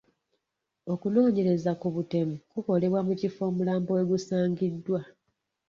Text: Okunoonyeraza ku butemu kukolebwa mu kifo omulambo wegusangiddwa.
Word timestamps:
Okunoonyeraza 0.93 1.71
ku 1.81 1.87
butemu 1.95 2.35
kukolebwa 2.51 2.99
mu 3.07 3.13
kifo 3.19 3.41
omulambo 3.49 3.89
wegusangiddwa. 3.97 5.01